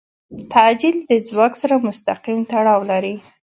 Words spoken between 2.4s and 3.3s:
تړاو لري.